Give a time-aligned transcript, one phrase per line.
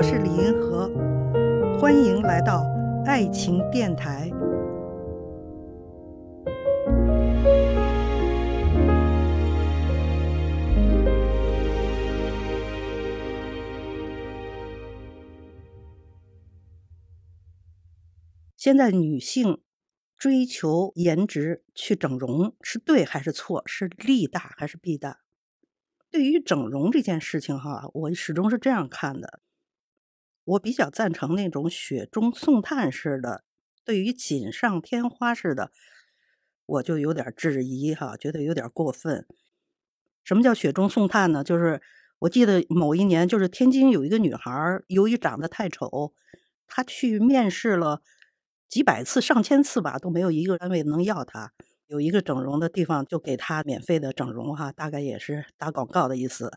[0.00, 0.88] 我是李银河，
[1.78, 2.64] 欢迎来到
[3.04, 4.30] 爱情电台。
[18.56, 19.60] 现在女性
[20.16, 23.62] 追求颜值去整容是对还是错？
[23.66, 25.18] 是利大还是弊大？
[26.10, 29.40] 对于整容这件事情，哈，我始终是这样看的。
[30.50, 33.44] 我比较赞成那种雪中送炭式的，
[33.84, 35.70] 对于锦上添花式的，
[36.66, 39.26] 我就有点质疑哈，觉得有点过分。
[40.24, 41.44] 什么叫雪中送炭呢？
[41.44, 41.80] 就是
[42.20, 46.12] 我记得某一年，就是天津有一个女孩，由于长得太丑，
[46.66, 48.02] 她去面试了。
[48.68, 51.52] 几百次、上千次吧，都没有一个单位能要她。
[51.86, 56.52] 有一个整容的地方，就给她免费的整容，哈，大概也是打广告的意思。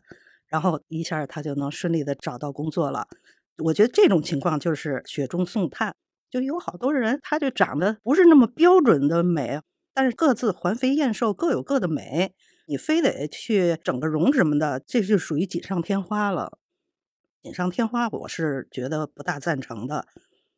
[0.46, 3.08] 然后一下她就能顺利的找到工作了。
[3.58, 5.94] 我觉得这种情况就是雪中送炭，
[6.30, 9.60] 就有好多人，他就长得不是那么标准的美，
[9.92, 12.34] 但是各自环肥燕瘦，各有各的美。
[12.66, 16.58] 你非得去整个容什么的，这就属于锦上添花了。
[17.42, 20.06] 锦上添花，我是觉得不大赞成的。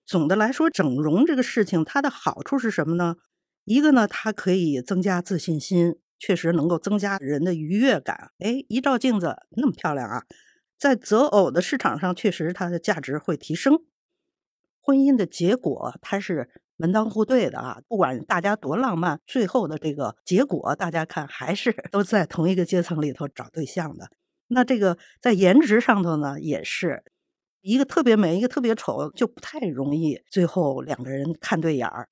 [0.05, 3.17] 总的来说，整容这个事情，它的好处是什么呢？
[3.65, 8.31] 一个呢，它可以增加自信心，确实能够增加人的愉悦感。
[8.39, 10.23] 哎，一照镜子那么漂亮啊，
[10.79, 13.85] 在择偶的市场上，确实它的价值会提升。
[14.81, 24.11] 婚姻的结果，它是门当户对的啊，不管大家多浪漫，最后的这个结果，大家看还是 都在同一个阶层里头找对象的。
[24.49, 27.03] 那这个在颜值上头呢，也是。
[27.63, 32.09] 一个特别美，一个特别丑，就不太容易最后两个人看对眼儿。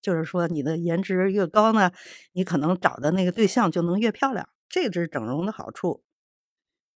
[0.00, 1.92] 就是说，你的颜值越高呢，
[2.32, 4.48] 你可能找的那个对象就能越漂亮。
[4.68, 6.02] 这是整容的好处。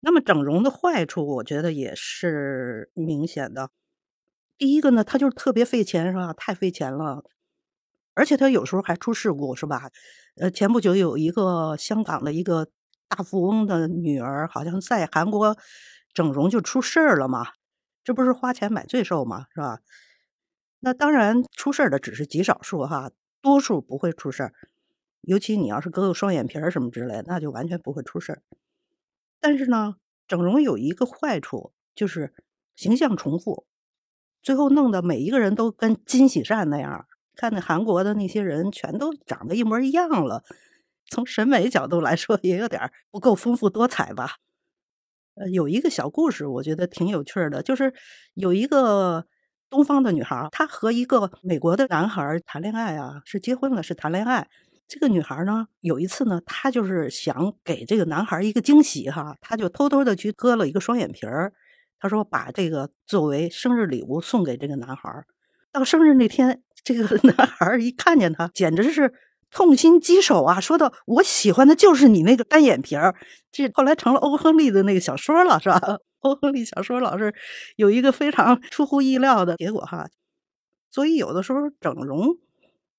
[0.05, 3.71] 那么整容的坏处，我觉得也是明显的。
[4.55, 6.31] 第一个呢，它就是特别费钱，是吧？
[6.31, 7.23] 太费钱了，
[8.13, 9.89] 而且它有时候还出事故，是吧？
[10.35, 12.67] 呃，前不久有一个香港的一个
[13.07, 15.57] 大富翁的女儿，好像在韩国
[16.13, 17.47] 整容就出事儿了嘛。
[18.03, 19.47] 这不是花钱买罪受嘛？
[19.55, 19.79] 是吧？
[20.81, 23.09] 那当然出事儿的只是极少数哈，
[23.41, 24.53] 多数不会出事儿。
[25.21, 28.43] 尤其你要是割个双眼皮儿什么之类，那就完全不会出事儿。
[29.45, 29.93] 但是呢，
[30.27, 32.33] 整容有一个坏处，就是
[32.75, 33.67] 形象重复，
[34.41, 37.05] 最后弄得每一个人都跟金喜善那样。
[37.35, 40.43] 看那韩国的那些人，全都长得一模一样了。
[41.11, 44.37] 从审美角度来说，也有点不够丰富多彩吧。
[45.35, 47.93] 呃，有一个小故事，我觉得挺有趣的，就是
[48.33, 49.27] 有一个
[49.69, 54.47] 东方的女孩，她和一个美国的男孩谈恋爱啊，是结婚了，是谈恋爱。
[54.87, 61.53] 这个女孩呢，有一次呢，她就是想给这个男孩一个惊喜哈，她就偷偷的去割了一个双眼皮儿，
[61.99, 65.25] 她说把这个作为生日礼物送给这个男孩。
[65.71, 69.13] 到生日那天，这个 男孩一看见她，简直是。
[69.51, 70.59] 痛心疾首啊！
[70.59, 73.15] 说到我喜欢的就是你那个单眼皮儿，
[73.53, 75.79] 这后来成了欧亨利的那个小说了，是吧？
[76.19, 77.33] 欧亨利小说老是
[77.77, 80.09] 有一个非常出乎意料的结果哈。
[80.91, 82.35] 所以有的时候整容，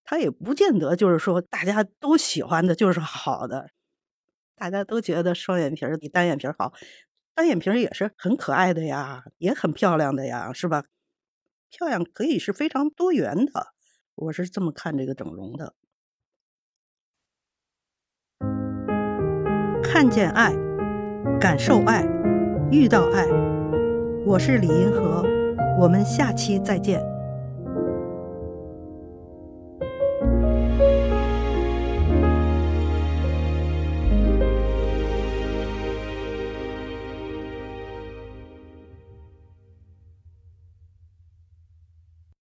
[0.09, 3.69] 它也不见得就是说大家都喜欢的就是好的，
[4.55, 6.73] 大家都觉得双眼皮儿比单眼皮儿好，
[7.35, 10.85] 单眼皮儿也是很可爱的呀，也很漂亮的呀，是吧？
[11.69, 13.75] 漂亮可以是非常多元的，
[14.15, 15.75] 我是这么看这个整容的。
[19.83, 20.55] 看见爱，
[21.41, 22.07] 感受爱，
[22.71, 23.27] 遇到爱。
[24.25, 25.25] 我是李银河，
[25.81, 27.16] 我们下期再见。